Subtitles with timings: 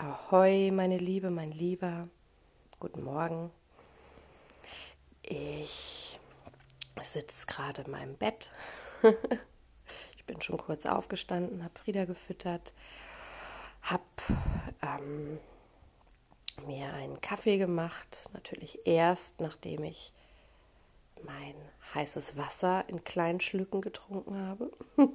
[0.00, 2.06] Ahoi, meine Liebe, mein Lieber.
[2.78, 3.50] Guten Morgen.
[5.22, 6.20] Ich
[7.02, 8.52] sitze gerade in meinem Bett.
[10.16, 12.72] ich bin schon kurz aufgestanden, habe Frieda gefüttert,
[13.82, 14.04] habe
[14.82, 15.40] ähm,
[16.64, 18.20] mir einen Kaffee gemacht.
[18.34, 20.12] Natürlich erst, nachdem ich
[21.24, 21.56] mein
[21.92, 24.70] heißes Wasser in kleinen Schlücken getrunken habe.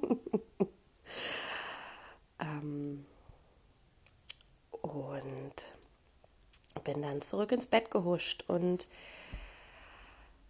[2.38, 3.06] ähm,
[4.84, 5.54] und
[6.84, 8.86] bin dann zurück ins Bett gehuscht und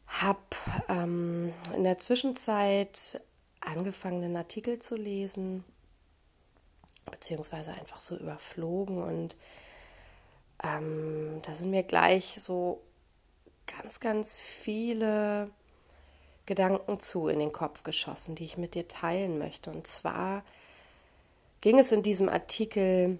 [0.06, 0.40] habe
[0.88, 3.20] ähm, in der Zwischenzeit
[3.60, 5.64] angefangen, einen Artikel zu lesen,
[7.10, 9.36] beziehungsweise einfach so überflogen und
[10.62, 12.82] ähm, da sind mir gleich so
[13.66, 15.50] ganz, ganz viele
[16.46, 19.70] Gedanken zu in den Kopf geschossen, die ich mit dir teilen möchte.
[19.70, 20.44] Und zwar
[21.60, 23.18] ging es in diesem Artikel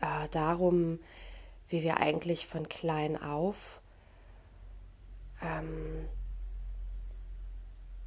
[0.00, 1.00] äh, darum,
[1.68, 3.80] wie wir eigentlich von klein auf
[5.42, 6.08] ähm,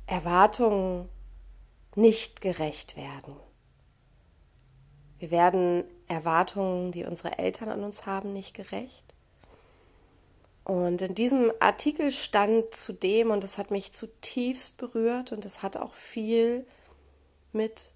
[0.05, 1.09] Erwartungen
[1.95, 3.35] nicht gerecht werden.
[5.19, 9.03] Wir werden Erwartungen, die unsere Eltern an uns haben, nicht gerecht.
[10.63, 15.77] Und in diesem Artikel stand zudem, und das hat mich zutiefst berührt, und es hat
[15.77, 16.65] auch viel
[17.51, 17.91] mit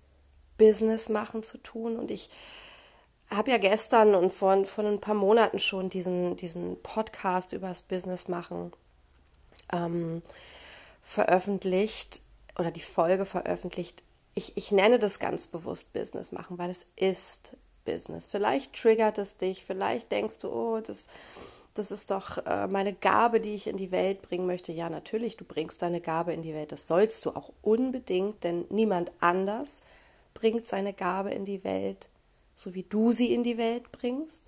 [0.58, 1.98] Business machen zu tun.
[1.98, 2.30] Und ich
[3.36, 7.82] habe ja gestern und vor, vor ein paar Monaten schon diesen, diesen Podcast über das
[7.82, 8.72] Business machen
[9.74, 10.22] ähm,
[11.02, 12.22] veröffentlicht
[12.58, 14.04] oder die Folge veröffentlicht.
[14.36, 18.28] Ich, ich nenne das ganz bewusst Business machen, weil es ist Business.
[18.28, 21.08] Vielleicht triggert es dich, vielleicht denkst du, oh, das,
[21.74, 24.72] das ist doch äh, meine Gabe, die ich in die Welt bringen möchte.
[24.72, 26.72] Ja, natürlich, du bringst deine Gabe in die Welt.
[26.72, 29.84] Das sollst du auch unbedingt, denn niemand anders
[30.34, 32.10] bringt seine Gabe in die Welt
[32.64, 34.42] so wie du sie in die Welt bringst.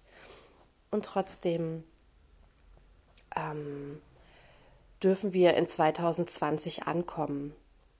[0.90, 1.84] Und trotzdem
[3.36, 4.02] ähm,
[5.04, 7.54] dürfen wir in 2020 ankommen.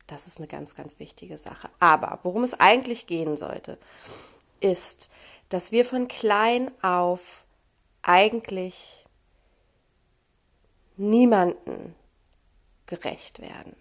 [0.08, 1.70] Das ist eine ganz, ganz wichtige Sache.
[1.80, 3.78] Aber worum es eigentlich gehen sollte,
[4.62, 5.10] ist,
[5.50, 7.46] dass wir von klein auf
[8.02, 9.06] eigentlich
[10.96, 11.96] niemanden
[12.86, 13.76] gerecht werden.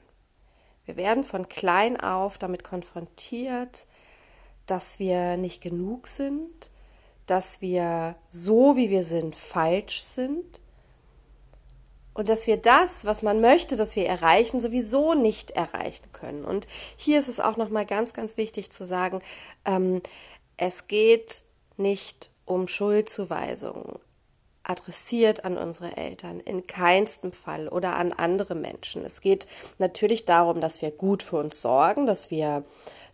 [0.87, 3.87] Wir werden von klein auf damit konfrontiert,
[4.67, 6.71] dass wir nicht genug sind,
[7.27, 10.61] dass wir so, wie wir sind, falsch sind
[12.13, 16.45] und dass wir das, was man möchte, dass wir erreichen, sowieso nicht erreichen können.
[16.45, 16.67] Und
[16.97, 19.21] hier ist es auch nochmal ganz, ganz wichtig zu sagen,
[19.65, 20.01] ähm,
[20.57, 21.43] es geht
[21.77, 23.99] nicht um Schuldzuweisungen
[24.65, 29.05] adressiert an unsere Eltern, in keinstem Fall oder an andere Menschen.
[29.05, 29.47] Es geht
[29.79, 32.65] natürlich darum, dass wir gut für uns sorgen, dass wir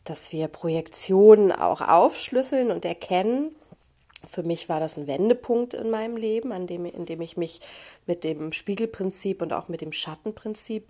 [0.05, 3.55] dass wir Projektionen auch aufschlüsseln und erkennen.
[4.27, 7.61] Für mich war das ein Wendepunkt in meinem Leben, an dem, in dem ich mich
[8.07, 10.89] mit dem Spiegelprinzip und auch mit dem Schattenprinzip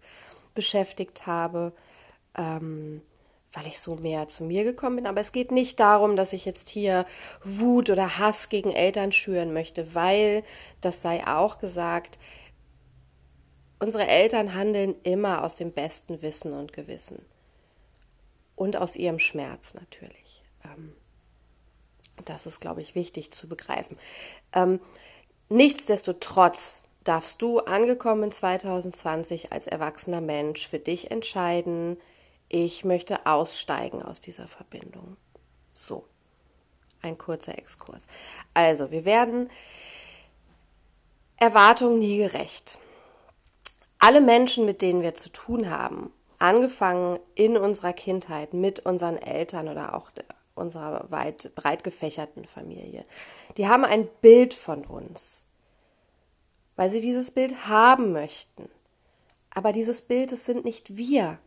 [0.55, 1.73] beschäftigt habe,
[2.37, 3.03] ähm,
[3.53, 5.07] weil ich so mehr zu mir gekommen bin.
[5.07, 7.05] Aber es geht nicht darum, dass ich jetzt hier
[7.43, 10.45] Wut oder Hass gegen Eltern schüren möchte, weil,
[10.81, 12.19] das sei auch gesagt,
[13.81, 17.25] unsere Eltern handeln immer aus dem besten Wissen und Gewissen
[18.61, 20.43] und aus ihrem Schmerz natürlich.
[20.67, 20.93] Ähm,
[22.27, 23.97] das ist, glaube ich, wichtig zu begreifen.
[24.53, 24.81] Ähm,
[25.49, 31.97] nichtsdestotrotz darfst du angekommen in 2020 als erwachsener Mensch für dich entscheiden,
[32.51, 35.17] ich möchte aussteigen aus dieser Verbindung.
[35.73, 36.05] So,
[37.01, 38.03] ein kurzer Exkurs.
[38.53, 39.49] Also, wir werden
[41.39, 42.77] Erwartungen nie gerecht.
[43.99, 49.69] Alle Menschen, mit denen wir zu tun haben, angefangen in unserer Kindheit mit unseren Eltern
[49.69, 50.11] oder auch
[50.55, 53.05] unserer weit breit gefächerten Familie.
[53.57, 55.47] Die haben ein Bild von uns,
[56.77, 58.69] weil sie dieses Bild haben möchten.
[59.53, 61.39] Aber dieses Bild, es sind nicht wir.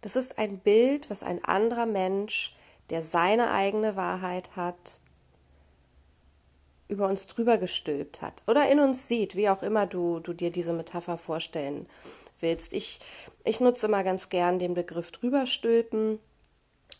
[0.00, 2.56] Das ist ein Bild, was ein anderer Mensch,
[2.90, 5.00] der seine eigene Wahrheit hat,
[6.88, 10.50] über uns drüber gestülpt hat oder in uns sieht, wie auch immer du, du dir
[10.50, 11.88] diese Metapher vorstellen
[12.40, 12.72] willst.
[12.72, 13.00] Ich,
[13.46, 16.18] ich nutze immer ganz gern den Begriff drüberstülpen.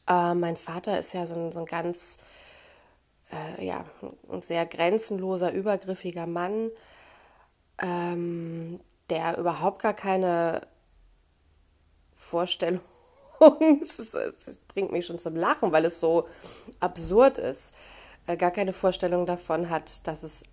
[0.08, 2.18] Äh, mein Vater ist ja so ein, so ein ganz,
[3.30, 3.84] äh, ja,
[4.30, 6.70] ein sehr grenzenloser, übergriffiger Mann,
[7.78, 10.62] ähm, der überhaupt gar keine
[12.14, 12.80] Vorstellung,
[13.82, 16.26] es bringt mich schon zum Lachen, weil es so
[16.80, 17.74] absurd ist,
[18.26, 20.44] äh, gar keine Vorstellung davon hat, dass es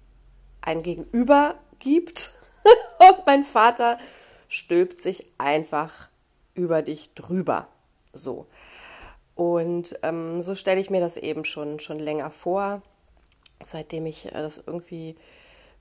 [0.61, 2.33] ein Gegenüber gibt.
[2.99, 3.99] Und mein Vater
[4.47, 6.09] stülpt sich einfach
[6.53, 7.67] über dich drüber.
[8.13, 8.47] So.
[9.35, 12.81] Und ähm, so stelle ich mir das eben schon, schon länger vor.
[13.63, 15.15] seitdem ich äh, das irgendwie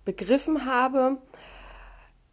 [0.05, 1.19] begriffen habe.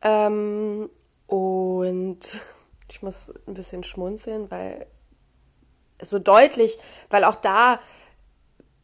[0.02, 0.90] Ähm,
[1.28, 2.20] und
[2.90, 4.88] ich muss ein bisschen schmunzeln, weil
[6.02, 6.80] so deutlich,
[7.10, 7.80] weil auch da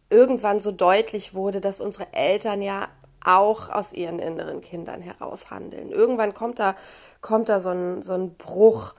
[0.10, 2.90] irgendwann so deutlich wurde, dass unsere Eltern ja
[3.26, 5.92] auch aus ihren inneren Kindern heraus handeln.
[5.92, 6.76] Irgendwann kommt da,
[7.22, 8.94] kommt da so ein, so ein Bruch,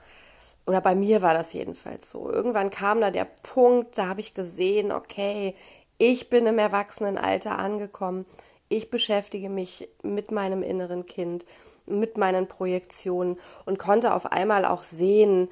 [0.65, 2.29] oder bei mir war das jedenfalls so.
[2.29, 5.55] Irgendwann kam da der Punkt, da habe ich gesehen, okay,
[5.97, 8.25] ich bin im Erwachsenenalter angekommen,
[8.69, 11.45] ich beschäftige mich mit meinem inneren Kind,
[11.85, 15.49] mit meinen Projektionen und konnte auf einmal auch sehen,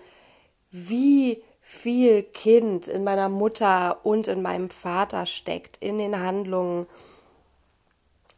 [0.70, 6.88] wie viel Kind in meiner Mutter und in meinem Vater steckt, in den Handlungen,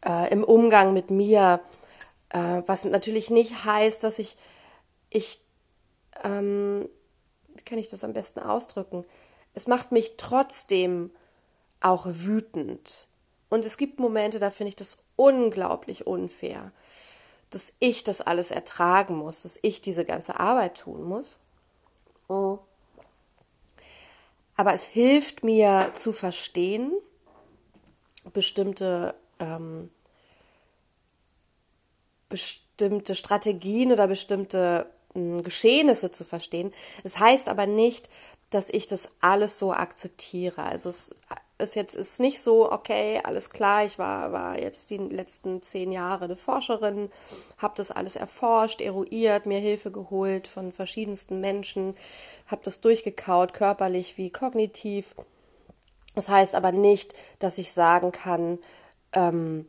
[0.04, 1.60] äh, im Umgang mit mir,
[2.30, 4.36] äh, was natürlich nicht heißt, dass ich,
[5.10, 5.40] ich,
[6.22, 6.88] ähm,
[7.54, 9.04] wie kann ich das am besten ausdrücken?
[9.54, 11.10] Es macht mich trotzdem
[11.80, 13.08] auch wütend.
[13.50, 16.72] Und es gibt Momente, da finde ich das unglaublich unfair,
[17.50, 21.38] dass ich das alles ertragen muss, dass ich diese ganze Arbeit tun muss.
[22.28, 22.58] Oh.
[24.54, 26.92] Aber es hilft mir zu verstehen,
[28.32, 29.90] bestimmte, ähm,
[32.28, 36.72] bestimmte Strategien oder bestimmte äh, Geschehnisse zu verstehen.
[37.04, 38.08] Es heißt aber nicht,
[38.50, 40.62] dass ich das alles so akzeptiere.
[40.62, 41.14] Also es
[41.58, 45.90] ist jetzt ist nicht so, okay, alles klar, ich war, war jetzt die letzten zehn
[45.92, 47.10] Jahre eine Forscherin,
[47.58, 51.96] habe das alles erforscht, eruiert, mir Hilfe geholt von verschiedensten Menschen,
[52.46, 55.14] habe das durchgekaut, körperlich wie kognitiv.
[56.14, 58.58] Das heißt aber nicht, dass ich sagen kann,
[59.12, 59.66] ähm,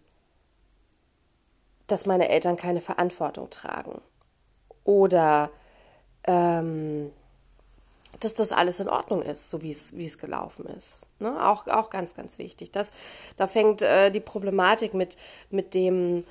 [1.88, 4.02] dass meine Eltern keine Verantwortung tragen.
[4.84, 5.50] Oder
[6.26, 7.12] ähm,
[8.20, 11.02] dass das alles in Ordnung ist, so wie es, gelaufen ist.
[11.20, 11.46] Ne?
[11.46, 12.72] Auch, auch ganz, ganz wichtig.
[12.72, 12.92] Das,
[13.38, 15.18] da fängt äh, die Problematik mit,
[15.50, 16.26] mit dem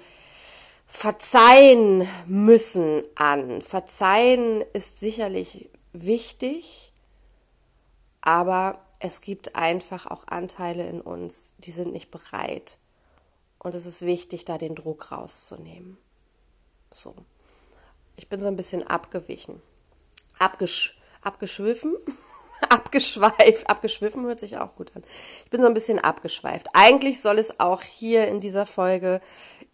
[0.86, 3.62] Verzeihen müssen an.
[3.62, 6.92] Verzeihen ist sicherlich wichtig,
[8.20, 12.78] aber es gibt einfach auch Anteile in uns, die sind nicht bereit.
[13.58, 15.98] Und es ist wichtig, da den Druck rauszunehmen.
[16.92, 17.14] So.
[18.16, 19.60] Ich bin so ein bisschen abgewichen.
[20.38, 21.96] Abgesch abgeschwiffen.
[22.68, 23.68] abgeschweift.
[23.68, 25.04] Abgeschwiffen hört sich auch gut an.
[25.44, 26.68] Ich bin so ein bisschen abgeschweift.
[26.72, 29.20] Eigentlich soll es auch hier in dieser Folge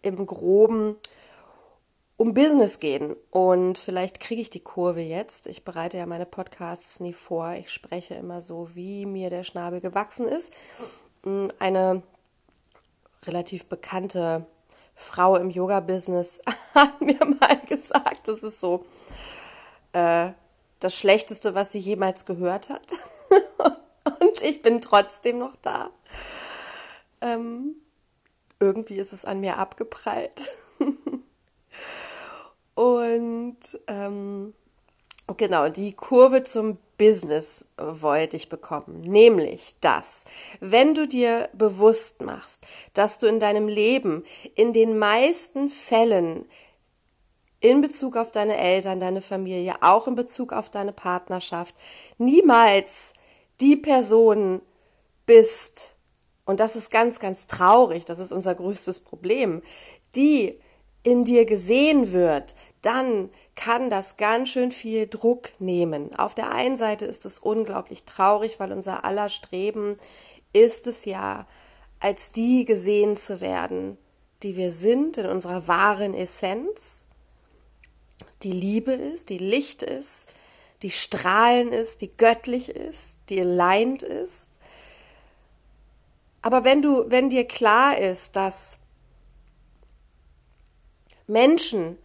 [0.01, 0.97] im Groben
[2.17, 3.15] um Business gehen.
[3.29, 5.47] Und vielleicht kriege ich die Kurve jetzt.
[5.47, 7.53] Ich bereite ja meine Podcasts nie vor.
[7.53, 10.53] Ich spreche immer so, wie mir der Schnabel gewachsen ist.
[11.59, 12.03] Eine
[13.27, 14.45] relativ bekannte
[14.95, 16.41] Frau im Yoga-Business
[16.75, 18.85] hat mir mal gesagt, das ist so,
[19.93, 20.31] äh,
[20.79, 22.85] das Schlechteste, was sie jemals gehört hat.
[24.19, 25.89] Und ich bin trotzdem noch da.
[27.21, 27.75] Ähm,
[28.59, 30.41] irgendwie ist es an mir abgeprallt.
[32.75, 33.57] Und
[33.87, 34.53] ähm,
[35.37, 39.01] genau, die Kurve zum Business wollte ich bekommen.
[39.01, 40.23] Nämlich das,
[40.59, 42.63] wenn du dir bewusst machst,
[42.93, 44.23] dass du in deinem Leben
[44.55, 46.45] in den meisten Fällen
[47.59, 51.73] in Bezug auf deine Eltern, deine Familie, auch in Bezug auf deine Partnerschaft,
[52.17, 53.13] niemals
[53.59, 54.61] die Person
[55.25, 55.95] bist,
[56.45, 59.63] und das ist ganz, ganz traurig, das ist unser größtes Problem,
[60.15, 60.59] die
[61.01, 66.13] in dir gesehen wird, dann kann das ganz schön viel Druck nehmen.
[66.15, 69.97] Auf der einen Seite ist es unglaublich traurig, weil unser aller Streben
[70.53, 71.47] ist es ja,
[71.99, 73.97] als die gesehen zu werden,
[74.43, 77.05] die wir sind in unserer wahren Essenz
[78.43, 80.27] die Liebe ist, die Licht ist,
[80.81, 84.49] die strahlen ist, die göttlich ist, die aligned ist.
[86.41, 88.77] Aber wenn du, wenn dir klar ist, dass
[91.27, 91.97] Menschen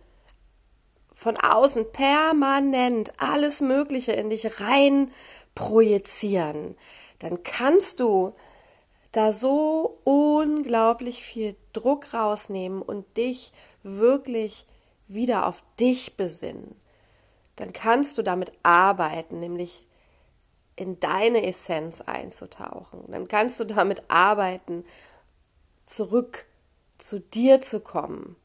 [1.20, 5.12] von außen permanent alles Mögliche in dich rein
[5.54, 6.78] projizieren,
[7.18, 8.32] dann kannst du
[9.12, 14.64] da so unglaublich viel Druck rausnehmen und dich wirklich
[15.08, 16.74] wieder auf dich besinnen,
[17.56, 19.86] dann kannst du damit arbeiten, nämlich
[20.74, 23.04] in deine Essenz einzutauchen.
[23.08, 24.86] Dann kannst du damit arbeiten,
[25.84, 26.46] zurück
[26.96, 28.36] zu dir zu kommen.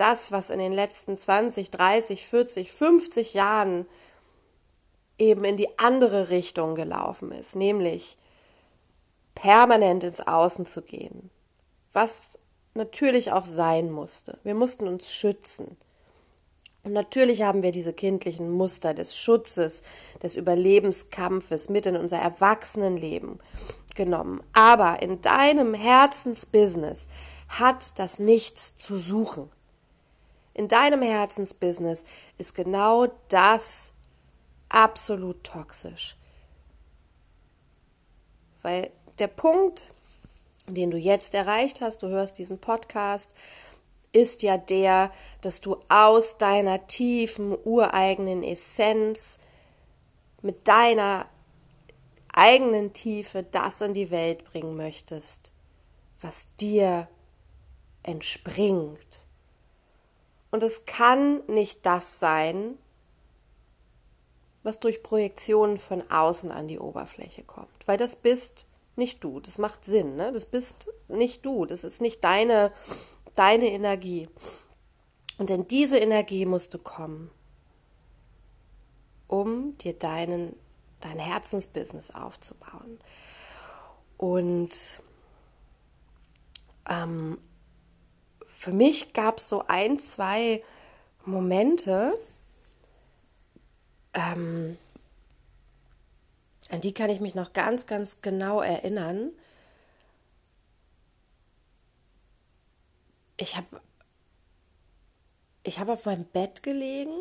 [0.00, 3.86] Das, was in den letzten 20, 30, 40, 50 Jahren
[5.18, 8.16] eben in die andere Richtung gelaufen ist, nämlich
[9.34, 11.28] permanent ins Außen zu gehen,
[11.92, 12.38] was
[12.72, 14.38] natürlich auch sein musste.
[14.42, 15.76] Wir mussten uns schützen.
[16.82, 19.82] Und natürlich haben wir diese kindlichen Muster des Schutzes,
[20.22, 23.38] des Überlebenskampfes mit in unser Erwachsenenleben
[23.94, 24.42] genommen.
[24.54, 27.06] Aber in deinem Herzensbusiness
[27.48, 29.50] hat das nichts zu suchen.
[30.54, 32.04] In deinem Herzensbusiness
[32.38, 33.92] ist genau das
[34.68, 36.16] absolut toxisch.
[38.62, 39.92] Weil der Punkt,
[40.66, 43.30] den du jetzt erreicht hast, du hörst diesen Podcast,
[44.12, 49.38] ist ja der, dass du aus deiner tiefen, ureigenen Essenz
[50.42, 51.26] mit deiner
[52.32, 55.52] eigenen Tiefe das in die Welt bringen möchtest,
[56.20, 57.08] was dir
[58.02, 59.26] entspringt.
[60.50, 62.76] Und es kann nicht das sein,
[64.62, 68.66] was durch Projektionen von außen an die Oberfläche kommt, weil das bist
[68.96, 69.40] nicht du.
[69.40, 70.32] Das macht Sinn, ne?
[70.32, 71.64] Das bist nicht du.
[71.64, 72.72] Das ist nicht deine,
[73.34, 74.28] deine Energie.
[75.38, 77.30] Und in diese Energie musst du kommen,
[79.26, 80.54] um dir deinen,
[81.00, 83.00] dein Herzensbusiness aufzubauen.
[84.18, 85.00] Und
[86.88, 87.38] ähm,
[88.60, 90.62] für mich gab es so ein, zwei
[91.24, 92.18] Momente,
[94.12, 94.76] ähm,
[96.68, 99.30] an die kann ich mich noch ganz, ganz genau erinnern.
[103.38, 103.80] Ich habe
[105.62, 107.16] ich hab auf meinem Bett gelegen,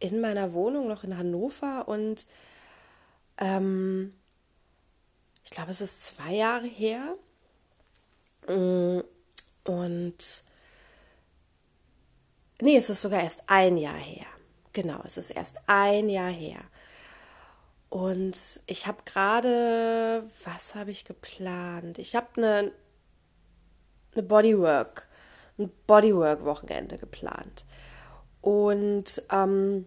[0.00, 2.26] in meiner Wohnung noch in Hannover und
[3.36, 4.12] ähm,
[5.44, 7.14] ich glaube, es ist zwei Jahre her.
[8.48, 9.02] Mm,
[9.62, 10.45] und
[12.60, 14.26] nee, es ist sogar erst ein Jahr her.
[14.72, 16.60] Genau, es ist erst ein Jahr her.
[17.88, 21.98] Und ich habe gerade, was habe ich geplant?
[21.98, 22.72] Ich habe eine,
[24.12, 25.08] eine Bodywork,
[25.58, 27.64] ein Bodywork-Wochenende geplant.
[28.42, 29.86] Und ähm,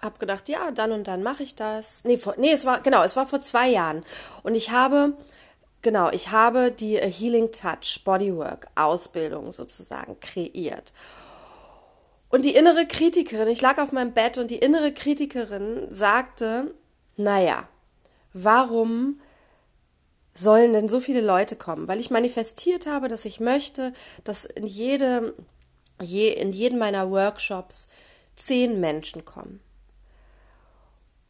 [0.00, 2.04] habe gedacht, ja, dann und dann mache ich das.
[2.04, 4.04] Nee, vor, nee, es war, genau, es war vor zwei Jahren.
[4.42, 5.16] Und ich habe,
[5.82, 10.92] genau, ich habe die Healing Touch Bodywork Ausbildung sozusagen kreiert.
[12.28, 16.74] Und die innere Kritikerin, ich lag auf meinem Bett und die innere Kritikerin sagte,
[17.16, 17.68] naja,
[18.32, 19.20] warum
[20.34, 21.88] sollen denn so viele Leute kommen?
[21.88, 23.92] Weil ich manifestiert habe, dass ich möchte,
[24.24, 25.34] dass in jede,
[26.00, 27.88] je, in jeden meiner Workshops
[28.34, 29.60] zehn Menschen kommen.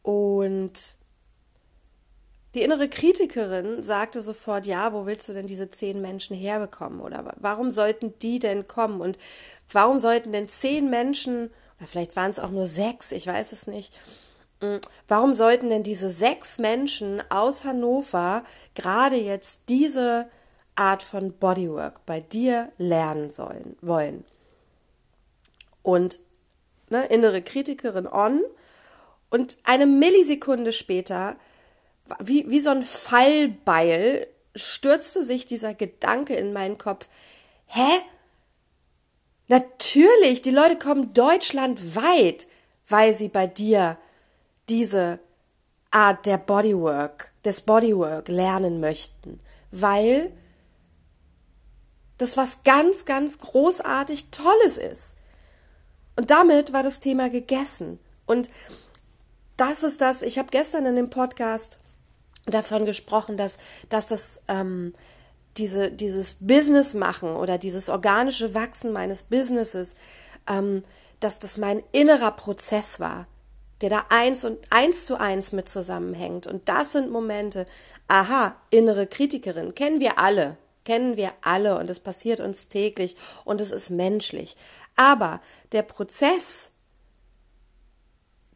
[0.03, 0.73] Und
[2.53, 7.01] die innere Kritikerin sagte sofort, ja, wo willst du denn diese zehn Menschen herbekommen?
[7.01, 9.01] Oder warum sollten die denn kommen?
[9.01, 9.19] Und
[9.71, 13.67] warum sollten denn zehn Menschen, oder vielleicht waren es auch nur sechs, ich weiß es
[13.67, 13.93] nicht,
[14.61, 20.29] hm, warum sollten denn diese sechs Menschen aus Hannover gerade jetzt diese
[20.75, 24.23] Art von Bodywork bei dir lernen sollen, wollen?
[25.83, 26.19] Und
[26.89, 28.41] ne, innere Kritikerin on
[29.29, 31.35] und eine Millisekunde später
[32.19, 37.07] wie, wie so ein Fallbeil stürzte sich dieser Gedanke in meinen Kopf.
[37.67, 37.89] Hä?
[39.47, 42.47] Natürlich, die Leute kommen deutschlandweit,
[42.89, 43.97] weil sie bei dir
[44.67, 45.19] diese
[45.91, 49.39] Art der Bodywork, des Bodywork lernen möchten,
[49.71, 50.31] weil
[52.17, 55.15] das was ganz, ganz großartig Tolles ist.
[56.15, 57.99] Und damit war das Thema gegessen.
[58.25, 58.49] Und
[59.55, 61.79] das ist das, ich habe gestern in dem Podcast
[62.47, 63.57] davon gesprochen, dass,
[63.89, 64.93] dass das ähm,
[65.57, 69.95] diese, dieses Business machen oder dieses organische Wachsen meines Businesses,
[70.47, 70.83] ähm,
[71.19, 73.27] dass das mein innerer Prozess war,
[73.81, 76.47] der da eins und eins zu eins mit zusammenhängt.
[76.47, 77.65] Und das sind Momente,
[78.07, 83.61] aha, innere Kritikerin, kennen wir alle, kennen wir alle und es passiert uns täglich und
[83.61, 84.55] es ist menschlich.
[84.95, 86.71] Aber der Prozess,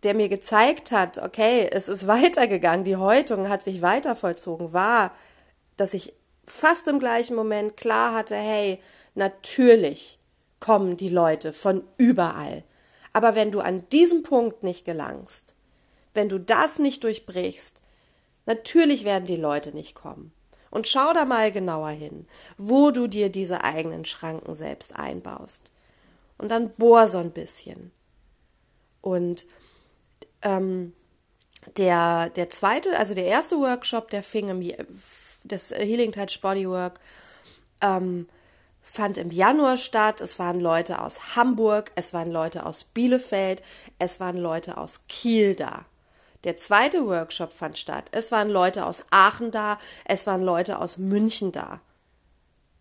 [0.03, 5.12] der mir gezeigt hat, okay, es ist weitergegangen, die Häutung hat sich weiter vollzogen, war,
[5.77, 6.13] dass ich
[6.46, 8.79] fast im gleichen Moment klar hatte, hey,
[9.15, 10.20] natürlich
[10.60, 12.63] kommen die Leute von überall.
[13.13, 15.55] Aber wenn du an diesem Punkt nicht gelangst,
[16.13, 17.81] wenn du das nicht durchbrichst,
[18.46, 20.34] natürlich werden die Leute nicht kommen.
[20.70, 22.25] Und schau da mal genauer hin,
[22.58, 25.72] wo du dir diese eigenen Schranken selbst einbaust.
[26.38, 27.91] Und dann bohr so ein bisschen.
[29.01, 29.48] Und
[30.41, 30.93] ähm,
[31.77, 34.88] der, der zweite, also der erste Workshop, der fing im,
[35.43, 37.00] das Healing Touch Bodywork,
[37.81, 38.27] ähm,
[38.81, 40.21] fand im Januar statt.
[40.21, 43.62] Es waren Leute aus Hamburg, es waren Leute aus Bielefeld,
[44.00, 45.86] es waren Leute aus Kiel da.
[46.43, 48.05] Der zweite Workshop fand statt.
[48.12, 51.81] Es waren Leute aus Aachen da, es waren Leute aus München da.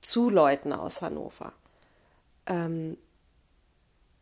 [0.01, 1.53] Zu Leuten aus Hannover.
[2.47, 2.97] Ähm,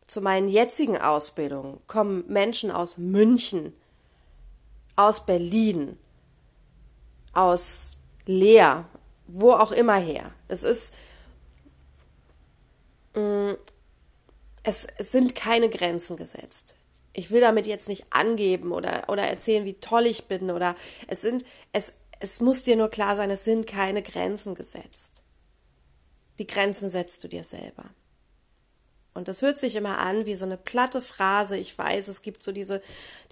[0.09, 3.75] zu meinen jetzigen Ausbildungen kommen Menschen aus München,
[4.97, 5.99] aus Berlin,
[7.35, 8.89] aus Leer,
[9.27, 10.33] wo auch immer her.
[10.49, 10.95] Es ist,
[13.15, 13.53] mm,
[14.63, 16.75] es, es sind keine Grenzen gesetzt.
[17.13, 20.75] Ich will damit jetzt nicht angeben oder, oder erzählen, wie toll ich bin oder
[21.07, 25.23] es sind, es, es muss dir nur klar sein, es sind keine Grenzen gesetzt.
[26.39, 27.91] Die Grenzen setzt du dir selber.
[29.19, 31.57] Und das hört sich immer an wie so eine platte Phrase.
[31.57, 32.81] Ich weiß, es gibt so diese,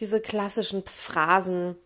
[0.01, 1.77] diese klassischen Phrasen,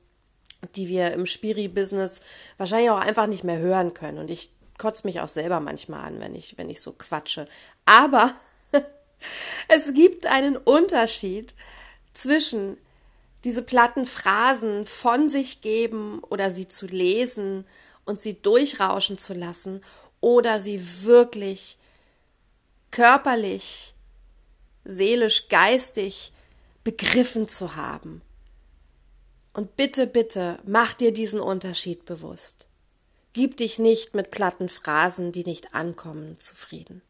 [0.75, 2.21] die wir im Spiri-Business
[2.57, 4.19] wahrscheinlich auch einfach nicht mehr hören können.
[4.19, 7.47] Und ich kotze mich auch selber manchmal an, wenn ich, wenn ich so quatsche.
[7.85, 8.35] Aber
[9.69, 11.55] es gibt einen Unterschied
[12.15, 12.79] zwischen
[13.45, 17.67] diese platten Phrasen von sich geben oder sie zu lesen
[18.05, 19.83] und sie durchrauschen zu lassen
[20.21, 21.77] oder sie wirklich
[22.91, 23.95] körperlich,
[24.85, 26.33] seelisch, geistig
[26.85, 28.23] begriffen zu haben.
[29.53, 32.67] Und bitte, bitte, mach dir diesen Unterschied bewusst.
[33.33, 37.03] Gib dich nicht mit platten Phrasen, die nicht ankommen, zufrieden.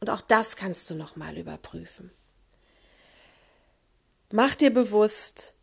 [0.00, 2.10] Und auch das kannst du nochmal überprüfen.
[4.30, 5.54] Mach dir bewusst,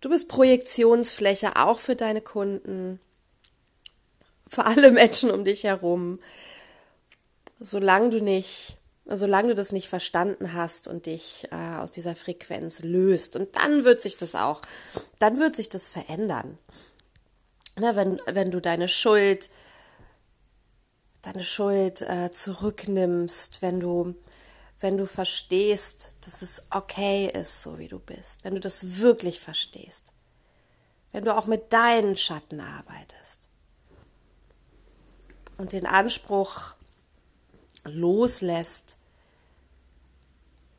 [0.00, 3.00] du bist Projektionsfläche auch für deine Kunden,
[4.48, 6.18] für alle Menschen um dich herum
[7.64, 12.80] solange du nicht, solange du das nicht verstanden hast und dich äh, aus dieser Frequenz
[12.80, 13.36] löst.
[13.36, 14.62] Und dann wird sich das auch,
[15.18, 16.58] dann wird sich das verändern.
[17.76, 19.50] Na, wenn, wenn du deine Schuld,
[21.22, 24.14] deine Schuld äh, zurücknimmst, wenn du,
[24.78, 29.40] wenn du verstehst, dass es okay ist, so wie du bist, wenn du das wirklich
[29.40, 30.12] verstehst,
[31.12, 33.48] wenn du auch mit deinen Schatten arbeitest
[35.56, 36.76] und den Anspruch
[37.84, 38.96] loslässt,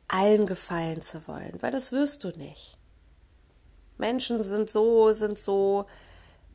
[0.08, 2.76] allen gefallen zu wollen, weil das wirst du nicht.
[3.98, 5.86] Menschen sind so, sind so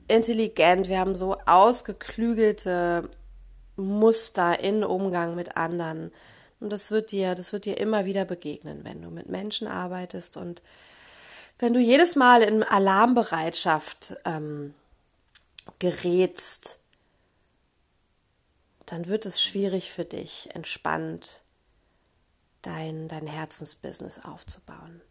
[0.07, 3.09] intelligent, wir haben so ausgeklügelte
[3.75, 6.11] Muster in Umgang mit anderen.
[6.59, 10.37] Und das wird dir, das wird dir immer wieder begegnen, wenn du mit Menschen arbeitest
[10.37, 10.61] und
[11.57, 14.73] wenn du jedes Mal in Alarmbereitschaft ähm,
[15.79, 16.79] gerätst,
[18.85, 21.43] dann wird es schwierig für dich, entspannt
[22.61, 25.01] dein, dein Herzensbusiness aufzubauen.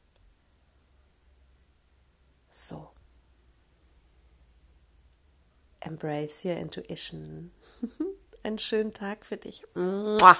[2.50, 2.90] So.
[5.80, 7.52] Embrace your intuition.
[8.42, 9.64] Einen schönen Tag für dich.
[9.74, 10.36] Mua.